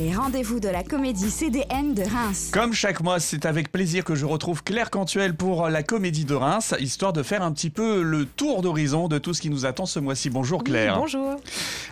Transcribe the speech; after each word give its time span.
Les 0.00 0.14
rendez-vous 0.14 0.60
de 0.60 0.68
la 0.70 0.82
comédie 0.82 1.30
CDN 1.30 1.92
de 1.92 2.02
Reims. 2.02 2.48
Comme 2.54 2.72
chaque 2.72 3.02
mois, 3.02 3.20
c'est 3.20 3.44
avec 3.44 3.70
plaisir 3.70 4.02
que 4.02 4.14
je 4.14 4.24
retrouve 4.24 4.64
Claire 4.64 4.88
Cantuel 4.88 5.36
pour 5.36 5.68
la 5.68 5.82
comédie 5.82 6.24
de 6.24 6.32
Reims, 6.32 6.74
histoire 6.80 7.12
de 7.12 7.22
faire 7.22 7.42
un 7.42 7.52
petit 7.52 7.68
peu 7.68 8.00
le 8.00 8.24
tour 8.24 8.62
d'horizon 8.62 9.08
de 9.08 9.18
tout 9.18 9.34
ce 9.34 9.42
qui 9.42 9.50
nous 9.50 9.66
attend 9.66 9.84
ce 9.84 9.98
mois-ci. 9.98 10.30
Bonjour 10.30 10.64
Claire. 10.64 10.94
Oui, 10.94 11.00
bonjour. 11.00 11.36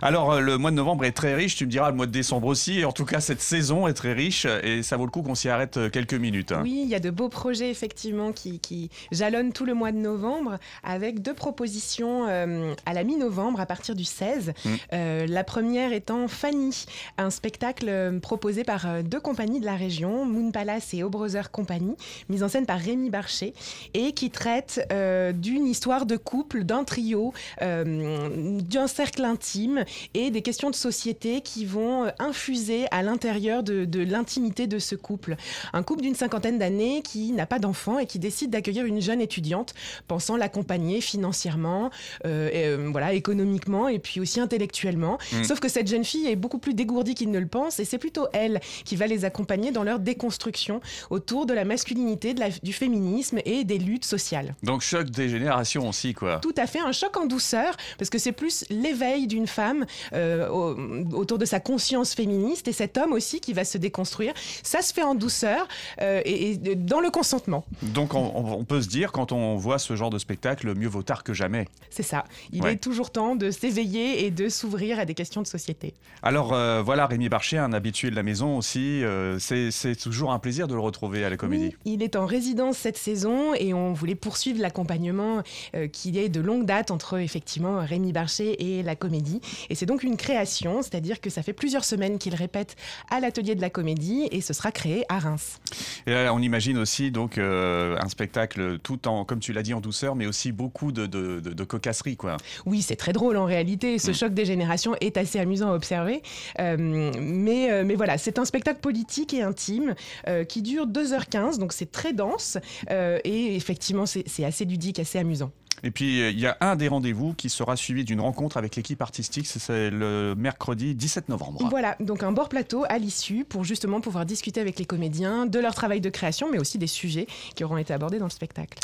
Alors, 0.01 0.33
euh, 0.33 0.41
le 0.41 0.57
mois 0.57 0.71
de 0.71 0.77
novembre 0.77 1.05
est 1.05 1.13
très 1.13 1.35
riche, 1.35 1.57
tu 1.57 1.67
me 1.67 1.71
diras 1.71 1.91
le 1.91 1.97
mois 1.97 2.07
de 2.07 2.11
décembre 2.11 2.47
aussi. 2.47 2.83
En 2.87 2.93
tout 2.93 3.05
cas, 3.05 3.21
cette 3.21 3.43
saison 3.43 3.87
est 3.87 3.93
très 3.93 4.15
riche 4.15 4.47
et 4.63 4.83
ça 4.83 4.97
vaut 4.97 5.05
le 5.05 5.11
coup 5.11 5.21
qu'on 5.21 5.35
s'y 5.35 5.51
arrête 5.51 5.77
euh, 5.77 5.91
quelques 5.91 6.15
minutes. 6.15 6.55
Oui, 6.63 6.81
il 6.85 6.89
y 6.89 6.95
a 6.95 7.01
de 7.01 7.11
beaux 7.11 7.29
projets 7.29 7.69
effectivement 7.69 8.33
qui, 8.33 8.59
qui 8.59 8.89
jalonnent 9.13 9.53
tout 9.53 9.67
le 9.67 9.75
mois 9.75 9.93
de 9.93 9.99
novembre 9.99 10.57
avec 10.83 11.21
deux 11.21 11.35
propositions 11.35 12.25
euh, 12.27 12.73
à 12.87 12.95
la 12.95 13.05
mi-novembre 13.05 13.61
à 13.61 13.67
partir 13.67 13.95
du 13.95 14.05
16. 14.05 14.55
Mm. 14.65 14.71
Euh, 14.95 15.27
la 15.27 15.45
première 15.45 15.93
étant 15.93 16.27
Fanny, 16.27 16.87
un 17.19 17.29
spectacle 17.29 17.98
euh, 17.99 18.19
proposé 18.21 18.65
par 18.65 18.87
euh, 18.87 19.03
deux 19.03 19.21
compagnies 19.21 19.61
de 19.61 19.67
la 19.67 19.77
région, 19.77 20.25
Moon 20.25 20.51
Palace 20.51 20.95
et 20.95 21.03
Obrother 21.03 21.51
Company, 21.51 21.97
mise 22.29 22.43
en 22.43 22.49
scène 22.49 22.67
par 22.67 22.79
Rémi 22.79 23.11
Barcher 23.11 23.53
et 23.95 24.13
qui 24.13 24.31
traite 24.31 24.87
euh, 24.93 25.33
d'une 25.33 25.67
histoire 25.67 26.07
de 26.07 26.17
couple, 26.17 26.65
d'un 26.65 26.85
trio, 26.85 27.33
euh, 27.63 28.59
d'un 28.61 28.87
cercle 28.87 29.25
intime 29.25 29.85
et 30.15 30.31
des 30.31 30.43
questions 30.43 30.71
de 30.71 30.75
société 30.75 31.41
qui 31.41 31.65
vont 31.65 32.11
infuser 32.19 32.87
à 32.91 33.03
l'intérieur 33.03 33.63
de, 33.63 33.85
de 33.85 34.01
l'intimité 34.01 34.67
de 34.67 34.79
ce 34.79 34.95
couple. 34.95 35.37
Un 35.73 35.83
couple 35.83 36.03
d'une 36.03 36.15
cinquantaine 36.15 36.59
d'années 36.59 37.03
qui 37.03 37.33
n'a 37.33 37.47
pas 37.47 37.59
d'enfant 37.59 37.99
et 37.99 38.07
qui 38.07 38.19
décide 38.19 38.51
d'accueillir 38.51 38.85
une 38.85 39.01
jeune 39.01 39.21
étudiante, 39.21 39.75
pensant 40.07 40.37
l'accompagner 40.37 41.01
financièrement, 41.01 41.91
et, 42.25 42.75
voilà, 42.91 43.13
économiquement 43.13 43.89
et 43.89 43.99
puis 43.99 44.21
aussi 44.21 44.41
intellectuellement. 44.41 45.19
Mm. 45.33 45.45
Sauf 45.45 45.61
que 45.61 45.69
cette 45.69 45.89
jeune 45.89 46.05
fille 46.05 46.27
est 46.27 46.37
beaucoup 46.37 46.59
plus 46.59 46.75
dégourdie 46.75 47.15
qu'il 47.15 47.31
ne 47.31 47.39
le 47.39 47.47
pense 47.47 47.78
et 47.81 47.85
c'est 47.85 47.99
plutôt 47.99 48.27
elle 48.33 48.61
qui 48.85 48.97
va 48.97 49.07
les 49.07 49.25
accompagner 49.25 49.71
dans 49.73 49.83
leur 49.83 49.99
déconstruction 49.99 50.81
autour 51.11 51.47
de 51.47 51.55
la 51.55 51.65
masculinité, 51.65 52.35
de 52.35 52.41
la- 52.41 52.51
du 52.63 52.73
féminisme 52.73 53.39
et 53.45 53.65
des 53.65 53.79
luttes 53.79 54.05
sociales. 54.05 54.55
Donc, 54.63 54.83
choc 54.83 55.11
des 55.11 55.29
générations 55.29 55.89
aussi, 55.89 56.15
quoi. 56.15 56.39
Tout 56.39 56.55
à 56.57 56.67
fait, 56.67 56.81
un 56.81 56.93
choc 56.93 57.17
en 57.17 57.27
douceur, 57.27 57.77
parce 57.99 58.11
que 58.11 58.19
c'est 58.19 58.33
plus 58.33 58.65
l'éveil 58.71 59.27
d'une 59.27 59.47
femme 59.47 59.87
euh, 60.13 60.49
au- 60.49 60.77
autour 61.17 61.39
de 61.39 61.45
sa 61.45 61.61
conscience 61.61 62.15
féministe 62.15 62.69
et 62.69 62.73
cet 62.73 62.99
homme 62.99 63.13
aussi 63.13 63.41
qui 63.41 63.53
va 63.53 63.65
se 63.65 63.79
déconstruire. 63.79 64.33
Ça 64.63 64.83
se 64.83 64.93
fait 64.93 65.03
en 65.03 65.15
douceur 65.15 65.67
euh, 66.01 66.21
et, 66.25 66.53
et 66.53 66.75
dans 66.75 67.01
le 67.01 67.11
consentement. 67.11 67.65
Donc, 67.83 68.15
on, 68.15 68.33
on- 68.35 68.53
on 68.59 68.65
peut 68.65 68.81
se 68.83 68.89
dire, 68.89 69.13
quand 69.13 69.33
on 69.33 69.57
voit 69.57 69.79
ce 69.79 69.95
genre 69.97 70.11
de 70.11 70.19
spectacle, 70.19 70.75
mieux 70.75 70.89
vaut 70.89 71.03
tard 71.03 71.23
que 71.25 71.33
jamais. 71.35 71.67
C'est 71.91 72.03
ça. 72.03 72.25
Il 72.53 72.63
Ouais. 72.63 72.73
est 72.75 72.77
toujours 72.77 73.11
temps 73.11 73.37
de 73.37 73.51
s'éveiller 73.51 74.25
et 74.25 74.31
de 74.31 74.49
s'ouvrir 74.49 74.99
à 74.99 75.05
des 75.05 75.15
questions 75.15 75.43
de 75.43 75.47
société. 75.47 75.95
Alors, 76.23 76.53
euh, 76.53 76.83
voilà, 76.83 77.07
Rémi 77.07 77.29
Barcher, 77.29 77.59
un 77.69 77.73
habitué 77.73 78.11
de 78.11 78.17
la 78.17 78.23
maison 78.23 78.57
aussi. 78.57 79.03
euh, 79.05 79.39
c'est 79.39 79.95
toujours 79.97 80.33
un 80.33 80.39
plaisir 80.39 80.67
de 80.69 80.75
le 80.75 80.81
retrouver 80.81 81.25
à 81.25 81.31
la 81.31 81.37
comédie. 81.37 81.75
Oui, 81.85 81.93
il 81.95 82.03
est 82.03 82.17
en 82.17 82.27
résidence 82.27 82.79
cette 82.79 82.97
saison 82.97 83.55
et 83.55 83.75
on 83.75 83.93
voulait 83.93 84.15
poursuivre 84.15 84.61
l'accompagnement 84.61 85.43
euh, 85.75 85.87
qui 85.87 86.19
est 86.19 86.29
de 86.29 86.41
longue 86.41 86.65
date 86.65 86.91
entre 86.91 87.19
effectivement 87.19 87.81
Rémi 87.85 88.13
Barcher 88.13 88.57
et 88.79 88.83
la 88.83 88.97
comédie. 88.97 89.41
Et 89.71 89.75
c'est 89.75 89.87
donc 89.87 90.03
une 90.03 90.17
création, 90.17 90.83
c'est-à-dire 90.83 91.21
que 91.21 91.31
ça 91.31 91.43
fait 91.43 91.53
plusieurs 91.53 91.85
semaines 91.85 92.19
qu'il 92.19 92.35
répète 92.35 92.77
à 93.11 93.21
l'atelier 93.21 93.55
de 93.55 93.61
la 93.61 93.71
comédie 93.71 94.29
et 94.31 94.41
ce 94.41 94.53
sera 94.53 94.73
créé 94.73 95.05
à 95.09 95.19
Reims. 95.19 95.59
Et 96.07 96.11
là, 96.13 96.33
on 96.35 96.41
imagine 96.41 96.79
aussi 96.79 97.11
donc 97.11 97.37
euh, 97.39 97.97
un 98.01 98.09
spectacle 98.09 98.79
tout 98.79 99.07
en, 99.09 99.25
comme 99.25 99.41
tu 99.41 99.53
l'as 99.53 99.63
dit, 99.63 99.75
en 99.75 99.81
douceur, 99.81 100.15
mais 100.17 100.27
aussi 100.27 100.53
beaucoup 100.53 100.93
de, 100.93 101.07
de, 101.07 101.41
de- 101.41 101.53
de 101.53 101.65
cocasserie, 101.65 102.17
quoi. 102.17 102.37
Oui, 102.67 102.83
c'est 102.83 102.97
très 102.97 103.13
drôle 103.13 103.37
en 103.37 103.45
réalité. 103.45 103.99
Ce 103.99 104.11
Mm. 104.11 104.15
choc 104.15 104.35
des 104.35 104.45
générations 104.47 104.95
est 105.01 105.17
assez 105.17 105.39
amusant 105.39 105.71
à 105.71 105.75
observer. 105.75 106.23
Euh, 106.61 107.11
mais, 107.59 107.71
euh, 107.71 107.85
mais 107.85 107.95
voilà, 107.95 108.19
c'est 108.19 108.39
un 108.39 108.45
spectacle 108.45 108.81
politique 108.81 109.35
et 109.35 109.43
intime 109.43 109.95
euh, 110.29 110.45
qui 110.45 110.63
dure 110.63 110.87
2h15, 110.87 111.59
donc 111.59 111.73
c'est 111.73 111.91
très 111.91 112.13
dense. 112.13 112.59
euh, 112.91 113.19
et 113.25 113.57
effectivement, 113.57 114.07
c'est 114.07 114.45
assez 114.45 114.65
ludique, 114.65 114.99
assez 114.99 115.19
amusant. 115.19 115.51
Et 115.85 115.91
puis, 115.93 116.21
euh, 116.23 116.31
il 116.31 116.41
y 116.41 116.47
a 116.47 116.57
un 116.61 116.75
des 116.75 116.89
rendez-vous 116.89 117.35
qui 117.35 117.49
sera 117.51 117.77
suivi 117.77 118.05
d'une 118.05 118.21
rencontre 118.21 118.57
avec 118.57 118.75
l'équipe 118.75 119.01
artistique. 119.01 119.47
C'est- 119.47 119.59
C'est 119.69 119.91
le 119.91 120.35
mercredi 120.37 120.95
17 120.95 121.29
novembre. 121.29 121.67
Voilà, 121.69 121.95
donc 122.01 122.23
un 122.23 122.33
bord 122.33 122.49
plateau 122.49 122.85
à 122.89 122.97
l'issue 122.99 123.45
pour 123.45 123.65
justement 123.65 124.01
pouvoir 124.01 124.25
discuter 124.25 124.61
avec 124.61 124.79
les 124.79 124.85
comédiens 124.87 125.47
de 125.47 125.59
leur 125.59 125.75
travail 125.75 126.01
de 126.01 126.09
création, 126.11 126.49
mais 126.51 126.59
aussi 126.59 126.79
des 126.79 126.87
sujets 126.87 127.27
qui 127.55 127.65
auront 127.65 127.77
été 127.77 127.93
abordés 127.93 128.19
dans 128.19 128.25
le 128.27 128.31
spectacle. 128.31 128.79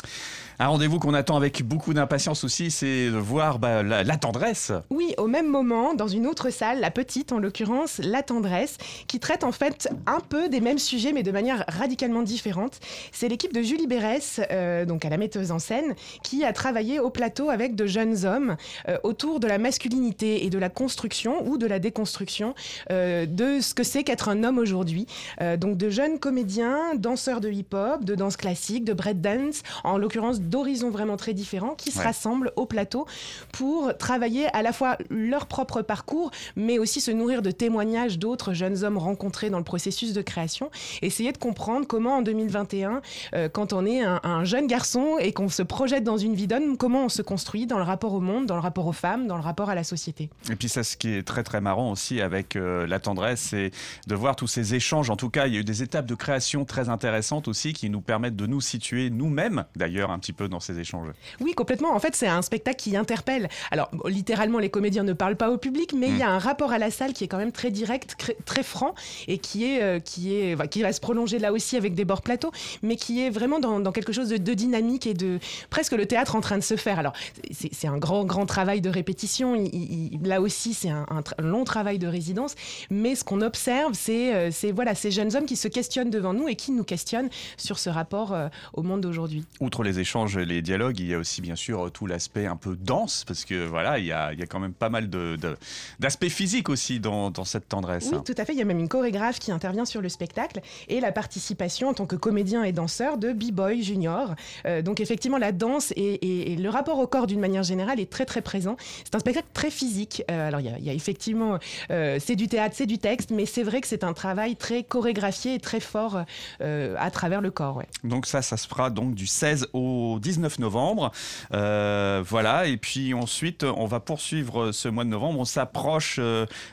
Un 0.59 0.67
rendez-vous 0.67 0.99
qu'on 0.99 1.13
attend 1.13 1.35
avec 1.37 1.63
beaucoup 1.63 1.93
d'impatience 1.93 2.43
aussi, 2.43 2.71
c'est 2.71 3.07
de 3.09 3.17
voir 3.17 3.57
bah, 3.59 3.83
la, 3.83 4.03
la 4.03 4.17
tendresse. 4.17 4.71
Oui, 4.89 5.13
au 5.17 5.27
même 5.27 5.47
moment, 5.49 5.95
dans 5.95 6.07
une 6.07 6.27
autre 6.27 6.49
salle, 6.49 6.79
la 6.81 6.91
petite 6.91 7.31
en 7.31 7.39
l'occurrence, 7.39 7.99
La 8.03 8.21
Tendresse, 8.21 8.77
qui 9.07 9.19
traite 9.19 9.43
en 9.43 9.51
fait 9.51 9.89
un 10.07 10.19
peu 10.19 10.49
des 10.49 10.61
mêmes 10.61 10.77
sujets, 10.79 11.13
mais 11.13 11.23
de 11.23 11.31
manière 11.31 11.65
radicalement 11.67 12.21
différente. 12.21 12.79
C'est 13.11 13.27
l'équipe 13.27 13.53
de 13.53 13.61
Julie 13.61 13.87
Bérès, 13.87 14.39
euh, 14.51 14.85
donc 14.85 15.03
à 15.03 15.09
la 15.09 15.17
metteuse 15.17 15.51
en 15.51 15.59
scène, 15.59 15.95
qui 16.23 16.43
a 16.45 16.53
travaillé 16.53 16.74
au 17.01 17.09
plateau 17.09 17.49
avec 17.49 17.75
de 17.75 17.85
jeunes 17.85 18.25
hommes 18.25 18.57
euh, 18.89 18.97
autour 19.03 19.39
de 19.39 19.47
la 19.47 19.57
masculinité 19.57 20.45
et 20.45 20.49
de 20.49 20.57
la 20.59 20.69
construction 20.69 21.47
ou 21.47 21.57
de 21.57 21.65
la 21.65 21.79
déconstruction 21.79 22.53
euh, 22.91 23.25
de 23.25 23.59
ce 23.61 23.73
que 23.73 23.83
c'est 23.83 24.03
qu'être 24.03 24.27
un 24.29 24.43
homme 24.43 24.57
aujourd'hui. 24.57 25.05
Euh, 25.41 25.55
donc 25.57 25.77
de 25.77 25.89
jeunes 25.89 26.19
comédiens, 26.19 26.95
danseurs 26.95 27.39
de 27.39 27.49
hip-hop, 27.49 28.03
de 28.03 28.13
danse 28.15 28.35
classique, 28.35 28.83
de 28.83 28.93
breakdance, 28.93 29.61
en 29.83 29.97
l'occurrence 29.97 30.41
d'horizons 30.41 30.89
vraiment 30.89 31.15
très 31.17 31.33
différents, 31.33 31.75
qui 31.75 31.91
se 31.91 31.99
Ouais. 31.99 32.05
rassemblent 32.05 32.51
au 32.57 32.65
plateau 32.65 33.05
pour 33.53 33.95
travailler 33.97 34.47
à 34.53 34.61
la 34.61 34.73
fois 34.73 34.97
leur 35.09 35.45
propre 35.47 35.81
parcours, 35.81 36.31
mais 36.57 36.77
aussi 36.77 36.99
se 36.99 37.11
nourrir 37.11 37.41
de 37.41 37.51
témoignages 37.51 38.19
d'autres 38.19 38.53
jeunes 38.53 38.83
hommes 38.83 38.97
rencontrés 38.97 39.49
dans 39.49 39.57
le 39.59 39.63
processus 39.63 40.11
de 40.13 40.21
création, 40.21 40.69
essayer 41.01 41.31
de 41.31 41.37
comprendre 41.37 41.87
comment 41.87 42.17
en 42.17 42.21
2021, 42.21 43.01
euh, 43.33 43.47
quand 43.49 43.71
on 43.73 43.85
est 43.85 44.01
un, 44.01 44.19
un 44.23 44.43
jeune 44.43 44.67
garçon 44.67 45.17
et 45.19 45.31
qu'on 45.31 45.47
se 45.49 45.63
projette 45.63 46.03
dans 46.03 46.17
une 46.17 46.35
vie 46.35 46.47
d'homme, 46.47 46.64
comment 46.77 47.05
on 47.05 47.09
se 47.09 47.21
construit 47.21 47.65
dans 47.67 47.77
le 47.77 47.83
rapport 47.83 48.13
au 48.13 48.19
monde, 48.19 48.45
dans 48.45 48.55
le 48.55 48.61
rapport 48.61 48.87
aux 48.87 48.93
femmes, 48.93 49.27
dans 49.27 49.37
le 49.37 49.43
rapport 49.43 49.69
à 49.69 49.75
la 49.75 49.83
société. 49.83 50.29
Et 50.49 50.55
puis 50.55 50.69
ça, 50.69 50.83
ce 50.83 50.97
qui 50.97 51.09
est 51.09 51.23
très 51.23 51.43
très 51.43 51.61
marrant 51.61 51.91
aussi 51.91 52.21
avec 52.21 52.55
euh, 52.55 52.87
la 52.87 52.99
tendresse, 52.99 53.41
c'est 53.41 53.71
de 54.07 54.15
voir 54.15 54.35
tous 54.35 54.47
ces 54.47 54.75
échanges. 54.75 55.09
En 55.09 55.15
tout 55.15 55.29
cas, 55.29 55.47
il 55.47 55.53
y 55.53 55.57
a 55.57 55.59
eu 55.59 55.63
des 55.63 55.83
étapes 55.83 56.05
de 56.05 56.15
création 56.15 56.65
très 56.65 56.89
intéressantes 56.89 57.47
aussi 57.47 57.73
qui 57.73 57.89
nous 57.89 58.01
permettent 58.01 58.35
de 58.35 58.47
nous 58.47 58.61
situer 58.61 59.09
nous-mêmes, 59.09 59.65
d'ailleurs, 59.75 60.11
un 60.11 60.19
petit 60.19 60.33
peu 60.33 60.47
dans 60.47 60.59
ces 60.59 60.79
échanges. 60.79 61.09
Oui, 61.39 61.53
complètement. 61.53 61.93
En 61.93 61.99
fait, 61.99 62.15
c'est 62.15 62.27
un 62.27 62.41
spectacle 62.41 62.77
qui 62.77 62.97
interpelle. 62.97 63.49
Alors, 63.71 63.89
littéralement, 64.05 64.59
les 64.59 64.69
comédiens 64.69 65.03
ne 65.03 65.13
parlent 65.13 65.37
pas 65.37 65.51
au 65.51 65.57
public, 65.57 65.93
mais 65.97 66.09
il 66.09 66.17
y 66.17 66.23
a 66.23 66.29
un 66.29 66.39
rapport 66.39 66.71
à 66.71 66.77
la 66.77 66.91
salle 66.91 67.13
qui 67.13 67.23
est 67.23 67.27
quand 67.27 67.37
même 67.37 67.51
très 67.51 67.71
direct, 67.71 68.15
très 68.45 68.63
franc, 68.63 68.95
et 69.27 69.37
qui 69.37 69.65
est, 69.65 69.81
euh, 69.81 69.99
qui 69.99 70.35
est, 70.35 70.53
enfin, 70.55 70.67
qui 70.67 70.81
va 70.81 70.93
se 70.93 70.99
prolonger 70.99 71.39
là 71.39 71.51
aussi 71.51 71.77
avec 71.77 71.93
des 71.93 72.05
bords 72.05 72.21
plateaux, 72.21 72.51
mais 72.81 72.95
qui 72.95 73.21
est 73.21 73.29
vraiment 73.29 73.59
dans, 73.59 73.79
dans 73.79 73.91
quelque 73.91 74.13
chose 74.13 74.29
de, 74.29 74.37
de 74.37 74.53
dynamique 74.53 75.07
et 75.07 75.13
de 75.13 75.39
presque 75.69 75.93
le 75.93 76.05
théâtre 76.05 76.35
en 76.35 76.41
train 76.41 76.54
de 76.57 76.63
se 76.63 76.75
faire. 76.75 76.99
Alors, 76.99 77.13
c'est 77.51 77.87
un 77.87 77.97
grand, 77.97 78.25
grand 78.25 78.45
travail 78.45 78.81
de 78.81 78.89
répétition. 78.89 79.55
Il- 79.55 79.73
il- 79.73 80.13
il- 80.13 80.27
là 80.27 80.41
aussi, 80.41 80.73
c'est 80.73 80.89
un, 80.89 81.05
un 81.09 81.21
tra- 81.21 81.41
long 81.41 81.63
travail 81.63 81.99
de 81.99 82.07
résidence. 82.07 82.55
Mais 82.89 83.15
ce 83.15 83.23
qu'on 83.23 83.41
observe, 83.41 83.93
c'est 83.93 84.33
euh, 84.35 84.49
c'est, 84.51 84.71
voilà, 84.71 84.95
ces 84.95 85.11
jeunes 85.11 85.35
hommes 85.35 85.45
qui 85.45 85.55
se 85.55 85.67
questionnent 85.67 86.09
devant 86.09 86.33
nous 86.33 86.47
et 86.47 86.55
qui 86.55 86.71
nous 86.71 86.83
questionnent 86.83 87.29
sur 87.57 87.79
ce 87.79 87.89
rapport 87.89 88.33
euh, 88.33 88.47
au 88.73 88.83
monde 88.83 89.01
d'aujourd'hui. 89.01 89.43
Outre 89.59 89.83
les 89.83 89.99
échanges 89.99 90.37
et 90.37 90.45
les 90.45 90.61
dialogues, 90.61 90.99
il 90.99 91.07
y 91.07 91.13
a 91.13 91.17
aussi 91.19 91.41
bien 91.41 91.55
sûr 91.55 91.91
tout 91.91 92.05
l'aspect 92.07 92.45
un 92.45 92.55
peu 92.55 92.75
danse, 92.75 93.23
parce 93.27 93.45
que 93.45 93.65
voilà, 93.65 93.99
il 93.99 94.05
y 94.05 94.11
a, 94.11 94.33
il 94.33 94.39
y 94.39 94.43
a 94.43 94.45
quand 94.45 94.59
même 94.59 94.73
pas 94.73 94.89
mal 94.89 95.09
de- 95.09 95.35
de- 95.35 95.57
d'aspects 95.99 96.29
physiques 96.29 96.69
aussi 96.69 96.99
dans, 96.99 97.29
dans 97.31 97.45
cette 97.45 97.67
tendresse. 97.67 98.07
Oui, 98.11 98.17
hein. 98.17 98.23
tout 98.25 98.35
à 98.37 98.45
fait. 98.45 98.53
Il 98.53 98.59
y 98.59 98.61
a 98.61 98.65
même 98.65 98.79
une 98.79 98.87
chorégraphe 98.89 99.39
qui 99.39 99.51
intervient 99.51 99.85
sur 99.85 100.01
le 100.01 100.09
spectacle 100.09 100.61
et 100.87 100.99
la 100.99 101.11
participation 101.11 101.89
en 101.89 101.93
tant 101.93 102.05
que 102.05 102.15
comédien 102.15 102.63
et 102.63 102.71
danseur 102.71 103.17
de 103.17 103.31
B-Boy 103.33 103.81
Junior. 103.83 104.35
Euh, 104.65 104.81
donc 104.81 104.99
effectivement, 104.99 105.37
la 105.37 105.51
danse 105.51 105.91
et, 105.95 106.01
et- 106.13 106.44
et 106.45 106.55
le 106.55 106.69
rapport 106.69 106.99
au 106.99 107.07
corps 107.07 107.27
d'une 107.27 107.39
manière 107.39 107.63
générale 107.63 107.99
est 107.99 108.09
très 108.09 108.25
très 108.25 108.41
présent. 108.41 108.77
C'est 109.03 109.15
un 109.15 109.19
spectacle 109.19 109.47
très 109.53 109.71
physique. 109.71 110.23
Euh, 110.29 110.47
alors 110.47 110.59
il 110.59 110.67
y 110.67 110.69
a, 110.69 110.77
il 110.77 110.85
y 110.85 110.89
a 110.89 110.93
effectivement, 110.93 111.57
euh, 111.91 112.17
c'est 112.19 112.35
du 112.35 112.47
théâtre, 112.47 112.75
c'est 112.77 112.85
du 112.85 112.97
texte, 112.97 113.31
mais 113.31 113.45
c'est 113.45 113.63
vrai 113.63 113.81
que 113.81 113.87
c'est 113.87 114.03
un 114.03 114.13
travail 114.13 114.55
très 114.55 114.83
chorégraphié 114.83 115.55
et 115.55 115.59
très 115.59 115.79
fort 115.79 116.23
euh, 116.61 116.95
à 116.99 117.11
travers 117.11 117.41
le 117.41 117.51
corps. 117.51 117.77
ouais. 117.77 117.87
Donc 118.03 118.25
ça, 118.25 118.41
ça 118.41 118.57
se 118.57 118.67
fera 118.67 118.89
donc 118.89 119.15
du 119.15 119.27
16 119.27 119.67
au 119.73 120.19
19 120.21 120.59
novembre. 120.59 121.11
Voilà, 121.51 122.67
et 122.67 122.77
puis 122.77 123.13
ensuite, 123.13 123.63
on 123.63 123.85
va 123.85 123.99
poursuivre 123.99 124.71
ce 124.71 124.87
mois 124.87 125.03
de 125.03 125.09
novembre. 125.09 125.39
On 125.39 125.45
s'approche 125.45 126.19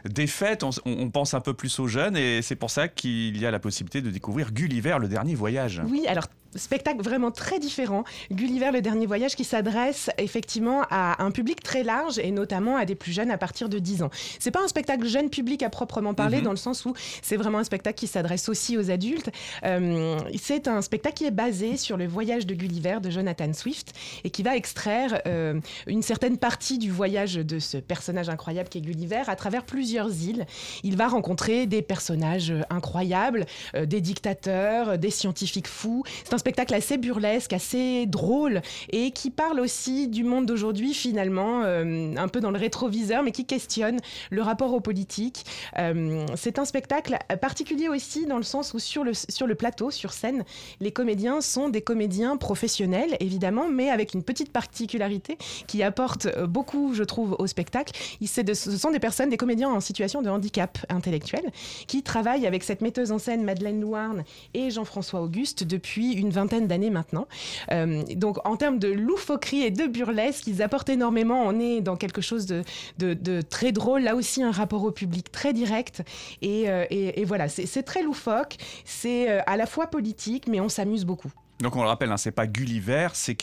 des 0.05 0.27
fêtes, 0.27 0.63
on, 0.63 0.71
on 0.85 1.11
pense 1.11 1.35
un 1.35 1.41
peu 1.41 1.55
plus 1.55 1.79
aux 1.79 1.87
jeunes, 1.87 2.17
et 2.17 2.43
c'est 2.43 2.57
pour 2.57 2.71
ça 2.71 2.89
qu'il 2.89 3.39
y 3.39 3.47
a 3.47 3.51
la 3.51 3.59
possibilité 3.59 4.03
de 4.03 4.11
découvrir 4.11 4.53
Gulliver, 4.53 4.97
le 5.01 5.09
dernier 5.09 5.35
voyage. 5.35 5.83
Oui, 5.89 6.07
alors 6.07 6.27
spectacle 6.57 7.03
vraiment 7.03 7.31
très 7.31 7.59
différent. 7.59 8.05
Gulliver, 8.31 8.71
le 8.73 8.81
dernier 8.83 9.07
voyage, 9.07 9.37
qui 9.37 9.45
s'adresse 9.45 10.11
effectivement 10.19 10.83
à 10.91 11.23
un 11.23 11.31
public 11.31 11.63
très 11.63 11.83
large 11.83 12.19
et 12.19 12.31
notamment 12.31 12.77
à 12.77 12.85
des 12.85 12.95
plus 12.95 13.13
jeunes 13.13 13.31
à 13.31 13.39
partir 13.39 13.69
de 13.69 13.79
10 13.79 14.03
ans. 14.03 14.11
C'est 14.39 14.51
pas 14.51 14.63
un 14.63 14.69
spectacle 14.69 15.07
jeune 15.07 15.31
public 15.31 15.63
à 15.63 15.71
proprement 15.71 16.15
parler, 16.15 16.39
Mhm. 16.39 16.45
dans 16.45 16.51
le 16.51 16.57
sens 16.57 16.85
où 16.85 16.95
c'est 17.23 17.37
vraiment 17.37 17.59
un 17.59 17.65
spectacle 17.65 17.99
qui 17.99 18.07
s'adresse 18.07 18.49
aussi 18.49 18.77
aux 18.77 18.91
adultes. 18.91 19.31
Euh, 19.65 20.19
c'est 20.41 20.69
un 20.69 20.83
spectacle 20.83 21.17
qui 21.17 21.25
est 21.25 21.31
basé 21.31 21.77
sur 21.77 21.97
le 21.97 22.07
voyage 22.07 22.47
de 22.47 22.55
Gulliver 22.55 22.99
de 23.03 23.11
Jonathan 23.11 23.53
Swift 23.53 23.93
et 24.25 24.31
qui 24.31 24.43
va 24.43 24.57
extraire 24.57 25.21
euh, 25.27 25.61
une 25.87 26.03
certaine 26.03 26.39
partie 26.39 26.79
du 26.79 26.91
voyage 26.91 27.35
de 27.35 27.59
ce 27.59 27.77
personnage 27.79 28.29
incroyable 28.29 28.69
qui 28.69 28.79
est 28.79 28.83
Gulliver 28.83 29.23
à 29.27 29.37
travers 29.37 29.65
plusieurs 29.65 30.11
îles. 30.23 30.47
Il 30.83 30.97
va 30.97 31.09
rencontrer 31.09 31.67
des 31.67 31.83
personnages 31.83 32.51
euh, 32.51 32.61
incroyables, 32.71 33.47
euh, 33.75 33.87
des 33.87 34.01
dictateurs, 34.01 34.99
des 34.99 35.11
scientifiques 35.11 35.69
fous. 35.69 36.05
C'est 36.25 36.35
un 36.35 36.39
spectacle 36.43 36.75
assez 36.75 36.99
burlesque, 36.99 37.53
assez 37.53 38.07
drôle 38.07 38.63
et 38.91 39.13
qui 39.13 39.31
parle 39.31 39.61
aussi 39.61 40.09
du 40.09 40.25
monde 40.25 40.45
d'aujourd'hui 40.47 40.93
finalement, 40.93 41.63
euh, 41.63 42.15
un 42.17 42.27
peu 42.29 42.41
dans 42.41 42.51
le 42.51 42.59
rétroviseur, 42.59 43.23
mais 43.23 43.31
qui 43.31 43.45
questionne 43.47 43.99
le 44.31 44.43
rapport 44.43 44.75
aux 44.75 44.81
politiques. 44.81 45.45
Euh, 45.79 46.27
c'est 46.35 46.59
un 46.59 46.65
spectacle 46.65 47.17
particulier 47.41 47.89
aussi 47.89 48.27
dans 48.27 48.39
le 48.39 48.43
sens 48.43 48.75
où 48.75 48.81
sur 48.81 49.05
le, 49.05 49.13
sur 49.15 49.47
le 49.47 49.55
plateau, 49.55 49.93
sur 49.93 50.13
scène, 50.13 50.45
les 50.81 50.91
comédiens 50.91 51.41
sont 51.41 51.69
des 51.69 51.81
comédiens 51.81 52.37
professionnels, 52.37 53.17
évidemment, 53.21 53.69
mais 53.69 53.89
avec 53.89 54.13
une 54.13 54.25
petite 54.25 54.51
particularité 54.51 55.39
qui 55.69 55.85
apporte 55.85 56.27
beaucoup, 56.47 56.93
je 56.93 57.05
trouve, 57.05 57.37
au 57.39 57.47
spectacle. 57.47 57.93
De- 58.21 58.55
ce 58.55 58.77
sont 58.77 58.91
des 58.91 58.99
personnes, 58.99 59.31
des 59.31 59.37
comédiens 59.37 59.71
en 59.71 59.81
situation 59.81 60.23
de 60.23 60.29
handicap 60.29 60.79
intellectuel, 60.89 61.45
qui 61.87 62.03
travaillent 62.03 62.49
avec 62.49 62.65
cette 62.65 62.81
metteuse 62.81 63.13
en 63.13 63.19
scène, 63.21 63.45
Madeleine 63.45 63.81
Louarn, 63.81 64.25
et 64.55 64.71
Jean-François 64.71 65.21
Auguste 65.23 65.63
depuis 65.63 66.15
une 66.15 66.32
vingtaine 66.33 66.67
d'années 66.67 66.91
maintenant. 66.91 67.27
Euh, 67.71 68.03
donc, 68.17 68.39
en 68.47 68.57
termes 68.57 68.79
de 68.79 68.89
loufoquerie 68.89 69.63
et 69.63 69.71
de 69.71 69.87
burlesque, 69.87 70.47
ils 70.47 70.63
apportent 70.63 70.89
énormément. 70.89 71.43
On 71.47 71.59
est 71.61 71.81
dans 71.81 71.97
quelque 71.97 72.21
chose 72.21 72.47
de, 72.47 73.41
très 73.43 73.73
drôle. 73.73 74.03
Là 74.03 74.17
aussi, 74.17 74.43
un 74.43 74.51
rapport 74.51 74.85
au 74.85 74.91
public 74.91 75.31
très 75.31 75.53
direct. 75.53 76.03
Et, 76.41 76.69
euh, 76.69 76.85
voilà, 77.25 77.49
c'est 77.49 77.67
c'est 77.67 77.83
très 77.83 78.03
loufoque. 78.03 78.57
C'est 78.85 79.31
euh, 79.31 79.41
à 79.47 79.57
la 79.57 79.67
fois 79.67 79.87
politique, 79.87 80.47
mais 80.49 80.61
on 80.61 80.69
s'amuse 80.69 81.05
beaucoup. 81.05 81.33
Donc 81.61 81.77
on 81.77 81.83
le 81.83 81.89
rappelle, 81.89 82.11
hein, 82.11 82.17
c'est 82.17 82.33
pas 82.33 82.49
Gulliver, 82.49 83.09
c'est 83.13 83.37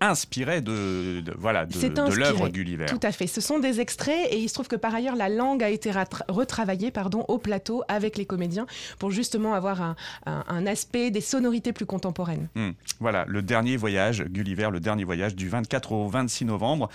inspiré 0.00 0.60
de, 0.60 1.20
de- 1.22 1.34
voilà 1.36 1.66
de, 1.66 2.14
l'œuvre 2.14 2.48
Gulliver. 2.48 2.86
Tout 2.86 3.00
à 3.02 3.10
fait. 3.10 3.26
Ce 3.26 3.40
sont 3.40 3.58
des 3.58 3.80
extraits 3.80 4.28
et 4.30 4.38
il 4.38 4.48
se 4.48 4.54
trouve 4.54 4.68
que 4.68 4.76
par 4.76 4.94
ailleurs 4.94 5.16
la 5.16 5.28
langue 5.28 5.62
a 5.64 5.68
été 5.68 5.90
retravaillée 6.28 6.92
pardon, 6.92 7.24
au 7.26 7.38
plateau 7.38 7.82
avec 7.88 8.16
les 8.16 8.26
comédiens 8.26 8.66
pour 9.00 9.10
justement 9.10 9.54
avoir 9.54 9.82
un, 9.82 9.96
un- 10.26 10.44
un 10.46 10.66
aspect, 10.66 11.10
des 11.10 11.20
sonorités 11.20 11.72
plus 11.72 11.86
contemporaines. 11.86 12.48
Hmm. 12.54 12.70
Voilà, 13.00 13.24
le 13.26 13.42
dernier 13.42 13.76
voyage, 13.76 14.22
Gulliver, 14.24 14.68
le 14.70 14.78
dernier 14.78 15.02
voyage 15.04 15.34
du 15.34 15.48
24 15.48 15.92
au 15.92 16.08
26 16.08 16.44
novembre. 16.44 16.90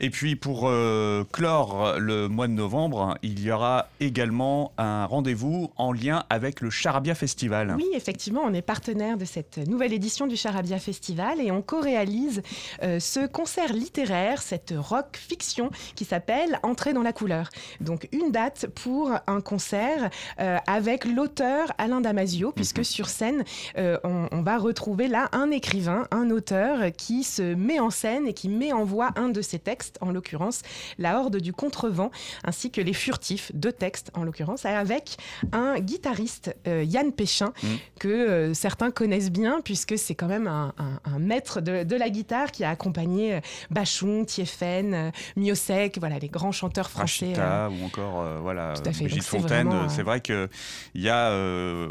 Et 0.00 0.10
puis 0.10 0.36
pour 0.36 0.68
euh, 0.68 1.24
clore 1.32 1.94
le 1.98 2.28
mois 2.28 2.48
de 2.48 2.52
novembre, 2.52 3.16
il 3.22 3.40
y 3.40 3.50
aura 3.50 3.88
également 4.00 4.72
un 4.78 5.06
rendez-vous 5.06 5.70
en 5.76 5.92
lien 5.92 6.24
avec 6.30 6.60
le 6.60 6.70
Charabia 6.70 7.14
Festival. 7.14 7.74
Oui, 7.76 7.86
effectivement, 7.94 8.42
on 8.44 8.54
est 8.54 8.62
partenaire 8.62 9.16
de 9.16 9.24
cette 9.24 9.58
nouvelle 9.58 9.92
édition 9.92 10.26
du 10.26 10.36
Charabia 10.36 10.78
Festival 10.78 11.40
et 11.40 11.50
on 11.50 11.62
co-réalise 11.62 12.42
euh, 12.82 12.98
ce 13.00 13.26
concert 13.26 13.72
littéraire, 13.72 14.42
cette 14.42 14.74
rock 14.76 15.16
fiction 15.16 15.70
qui 15.94 16.04
s'appelle 16.04 16.58
Entrer 16.62 16.92
dans 16.92 17.02
la 17.02 17.12
couleur. 17.12 17.48
Donc 17.80 18.08
une 18.12 18.30
date 18.30 18.66
pour 18.74 19.12
un 19.26 19.40
concert 19.40 20.10
euh, 20.40 20.58
avec 20.66 21.04
l'auteur 21.04 21.72
Alain 21.78 22.00
Damasio, 22.00 22.52
puisque 22.52 22.84
sur 22.84 23.08
scène, 23.08 23.44
on, 23.76 24.28
on 24.30 24.42
va 24.42 24.58
retrouver 24.58 25.08
là 25.08 25.28
un 25.32 25.50
écrivain, 25.50 26.06
un 26.10 26.30
auteur 26.30 26.92
qui 26.96 27.24
se 27.24 27.54
met 27.54 27.80
en 27.80 27.90
scène 27.90 28.26
et 28.26 28.34
qui 28.34 28.48
met 28.48 28.72
en 28.72 28.84
voix 28.84 29.10
un 29.16 29.28
de 29.28 29.42
ses 29.42 29.58
textes, 29.58 29.81
en 30.00 30.10
l'occurrence 30.12 30.62
La 30.98 31.18
Horde 31.20 31.36
du 31.38 31.52
Contrevent, 31.52 32.10
ainsi 32.44 32.70
que 32.70 32.80
Les 32.80 32.92
Furtifs, 32.92 33.50
deux 33.54 33.72
textes 33.72 34.10
en 34.14 34.24
l'occurrence, 34.24 34.64
avec 34.66 35.16
un 35.52 35.78
guitariste, 35.80 36.54
euh, 36.66 36.82
Yann 36.84 37.12
Péchin, 37.12 37.52
Mm. 37.62 37.66
que 38.00 38.08
euh, 38.08 38.54
certains 38.54 38.90
connaissent 38.90 39.30
bien, 39.30 39.60
puisque 39.62 39.96
c'est 39.98 40.14
quand 40.14 40.26
même 40.28 40.46
un, 40.46 40.72
un- 40.78 41.00
un 41.04 41.18
maître 41.18 41.60
de, 41.60 41.84
de 41.84 41.96
la 41.96 42.08
guitare 42.10 42.50
qui 42.52 42.64
a 42.64 42.70
accompagné 42.70 43.34
euh, 43.34 43.40
Bachung, 43.70 44.24
Thieffen, 44.26 45.12
Miossec, 45.36 45.98
voilà, 45.98 46.18
les 46.18 46.28
grands 46.28 46.52
chanteurs 46.52 46.90
français. 46.90 47.26
Rachita 47.34 47.70
ou 47.70 47.84
encore 47.84 48.24
voilà. 48.42 48.74
Brigitte 48.84 49.22
Fontaine. 49.24 49.72
C'est 49.88 50.02
vrai 50.02 50.20
que 50.20 50.48
il 50.94 51.02
y 51.02 51.08
a, 51.08 51.30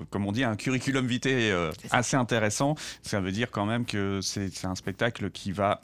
comme 0.10 0.26
on 0.26 0.32
dit, 0.32 0.44
un 0.44 0.56
curriculum 0.56 1.06
vitae 1.08 1.72
assez 1.92 2.16
intéressant. 2.18 2.76
Ça 3.02 3.20
veut 3.20 3.32
dire 3.32 3.50
quand 3.52 3.66
même 3.66 3.86
que 3.86 4.20
c'est 4.22 4.66
un 4.66 4.76
spectacle 4.76 5.30
qui 5.32 5.52
va 5.52 5.82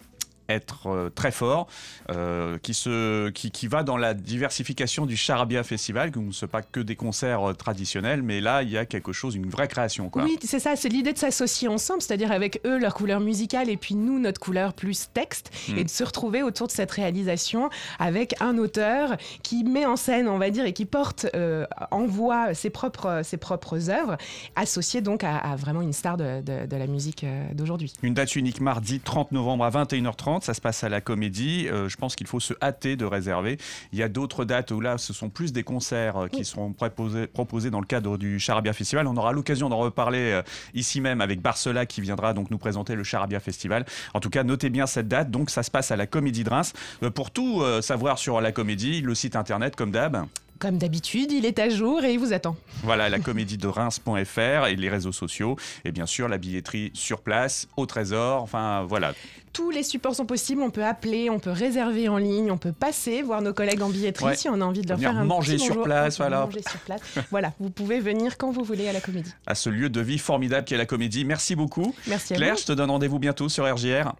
être 0.50 0.88
euh, 0.88 1.10
très 1.10 1.32
fort, 1.32 1.68
euh, 2.12 2.58
qui, 2.60 2.74
se, 2.74 3.30
qui, 3.30 3.52
qui 3.52 3.68
va 3.68 3.84
dans 3.84 3.98
la 3.98 4.14
diversification 4.14 5.06
du 5.06 5.18
Charabia 5.18 5.64
Festival, 5.64 6.12
que 6.12 6.20
ce 6.32 6.46
n'est 6.46 6.50
pas 6.50 6.62
que 6.62 6.80
des 6.80 6.96
concerts 6.96 7.50
euh, 7.50 7.54
traditionnels, 7.54 8.22
mais 8.22 8.40
là, 8.42 8.64
il 8.64 8.70
y 8.70 8.78
a 8.78 8.86
quelque 8.86 9.12
chose, 9.14 9.36
une 9.36 9.50
vraie 9.50 9.68
création. 9.68 10.10
Quoi. 10.10 10.24
Oui, 10.24 10.38
c'est 10.44 10.60
ça, 10.60 10.76
c'est 10.76 10.90
l'idée 10.90 11.14
de 11.14 11.18
s'associer 11.18 11.68
ensemble, 11.68 12.02
c'est-à-dire 12.02 12.32
avec 12.32 12.62
eux, 12.66 12.78
leur 12.80 12.94
couleur 12.94 13.20
musicale, 13.20 13.70
et 13.70 13.78
puis 13.78 13.96
nous, 13.96 14.20
notre 14.20 14.40
couleur 14.40 14.74
plus 14.74 15.10
texte, 15.14 15.52
Mm. 15.70 15.78
et 15.80 15.84
de 15.84 15.90
se 15.90 16.04
retrouver 16.04 16.44
autour 16.44 16.68
de 16.68 16.72
cette 16.72 16.92
réalisation 16.92 17.70
avec 18.00 18.36
un 18.42 18.58
auteur 18.58 19.18
qui 19.44 19.64
met 19.64 19.86
en 19.86 19.96
scène, 19.96 20.28
on 20.28 20.38
va 20.38 20.50
dire, 20.50 20.66
et 20.66 20.74
qui 20.74 20.86
porte 20.86 21.26
euh, 21.36 21.66
en 21.92 22.06
voix 22.06 22.54
ses 22.54 22.70
propres, 22.70 23.22
ses 23.24 23.38
propres 23.38 23.90
œuvres, 23.90 24.18
associées 24.56 25.02
donc 25.02 25.24
à, 25.24 25.38
à 25.38 25.56
vraiment 25.56 25.82
une 25.82 25.94
star 25.94 26.16
de, 26.18 26.42
de- 26.42 26.66
de 26.66 26.76
la 26.76 26.88
musique 26.88 27.26
d'aujourd'hui. 27.54 27.92
Une 28.04 28.14
date 28.14 28.36
unique 28.36 28.62
mardi 28.62 29.00
30 29.00 29.32
novembre 29.32 29.64
à 29.66 29.70
21h30, 29.70 30.37
ça 30.44 30.54
se 30.54 30.62
passe 30.62 30.84
à 30.84 30.90
la 30.90 31.02
Comédie. 31.02 31.68
Euh, 31.70 31.90
je 31.90 31.98
pense 31.98 32.16
qu'il 32.16 32.28
faut 32.28 32.40
se 32.40 32.54
hâter 32.62 32.96
de 32.96 33.06
réserver. 33.06 33.58
Il 33.92 34.00
y 34.00 34.04
a 34.04 34.10
d'autres 34.10 34.46
dates 34.46 34.72
où 34.72 34.80
là, 34.80 34.98
ce 34.98 35.14
sont 35.14 35.30
plus 35.30 35.54
des 35.54 35.64
concerts 35.64 36.18
euh, 36.18 36.28
qui 36.28 36.46
seront 36.46 36.74
proposés, 36.74 37.28
proposés 37.28 37.70
dans 37.70 37.80
le 37.80 37.86
cadre 37.86 38.18
du 38.18 38.40
Charabia 38.40 38.74
Festival. 38.74 39.08
On 39.08 39.18
aura 39.18 39.32
l'occasion 39.32 39.70
d'en 39.70 39.78
reparler 39.78 40.32
euh, 40.32 40.42
ici 40.74 41.02
même 41.02 41.22
avec 41.22 41.42
Barcela 41.42 41.86
qui 41.86 42.02
viendra 42.02 42.34
donc 42.34 42.52
nous 42.52 42.58
présenter 42.58 42.96
le 42.96 43.04
Charabia 43.04 43.40
Festival. 43.40 43.86
En 44.14 44.20
tout 44.20 44.30
cas, 44.30 44.44
notez 44.44 44.70
bien 44.70 44.88
cette 44.88 45.08
date. 45.08 45.32
Donc, 45.32 45.50
ça 45.50 45.64
se 45.64 45.72
passe 45.72 45.92
à 45.92 45.96
la 45.96 46.08
Comédie 46.08 46.44
de 46.44 46.50
Reims. 46.50 46.74
Pour 47.16 47.32
tout 47.32 47.64
savoir 47.82 48.18
sur 48.18 48.42
la 48.42 48.52
Comédie, 48.52 49.02
le 49.02 49.16
site 49.16 49.36
internet 49.36 49.76
comme 49.76 49.92
d'hab. 49.92 50.28
Comme 50.60 50.78
d'habitude, 50.78 51.32
il 51.32 51.46
est 51.46 51.60
à 51.60 51.70
jour 51.70 52.04
et 52.04 52.14
il 52.14 52.20
vous 52.20 52.34
attend. 52.34 52.56
Voilà, 52.84 53.10
la 53.10 53.20
comédie 53.20 53.58
de 53.58 53.68
Reims.fr 53.68 54.68
et 54.68 54.76
les 54.76 54.90
réseaux 54.90 55.12
sociaux. 55.12 55.56
Et 55.86 55.92
bien 55.92 56.06
sûr, 56.06 56.28
la 56.28 56.38
billetterie 56.38 56.92
sur 56.94 57.22
place, 57.22 57.68
au 57.78 57.86
trésor. 57.86 58.42
Enfin, 58.42 58.84
voilà, 58.88 59.14
Tous 59.54 59.70
les 59.72 59.84
supports 59.84 60.16
sont 60.16 60.26
possibles, 60.26 60.62
on 60.62 60.70
peut 60.70 60.84
appeler, 60.86 61.30
on 61.30 61.40
peut 61.40 61.52
réserver 61.52 62.10
en 62.10 62.18
ligne, 62.18 62.52
on 62.52 62.58
peut 62.58 62.72
passer, 62.72 63.22
voir 63.22 63.42
nos 63.42 63.54
collègues 63.54 63.82
en 63.82 63.90
billetterie 63.90 64.26
Ouais. 64.26 64.36
si 64.36 64.50
on 64.50 64.60
a 64.62 64.66
envie 64.66 64.82
de 64.82 64.88
leur 64.90 64.98
Venir 64.98 65.12
faire 65.12 65.20
un 65.20 65.26
manger 65.26 65.54
petit 65.56 65.64
sur 65.66 65.74
bonjour. 65.76 65.84
place, 65.86 66.18
voilà. 66.18 66.42
Manger 66.46 66.62
sur 66.70 66.80
place. 66.82 67.02
voilà, 67.32 67.54
vous 67.60 67.70
pouvez 67.70 68.00
venir 68.00 68.38
quand 68.38 68.52
vous 68.52 68.64
voulez 68.64 68.88
à 68.88 68.94
la 68.94 69.02
comédie. 69.02 69.32
à 69.46 69.56
ce 69.56 69.70
lieu 69.70 69.90
de 69.90 70.02
vie 70.02 70.18
formidable 70.20 70.66
qu'est 70.66 70.78
la 70.78 70.86
comédie. 70.86 71.26
Merci 71.26 71.56
beaucoup. 71.56 71.94
Merci 72.08 72.34
à 72.34 72.38
Claire, 72.38 72.54
vous. 72.56 72.62
je 72.62 72.66
te 72.66 72.72
donne 72.74 72.90
rendez-vous 72.92 73.20
bientôt 73.20 73.50
sur 73.50 73.66
RGR. 73.72 74.14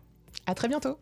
À 0.46 0.54
très 0.56 0.68
bientôt. 0.68 0.98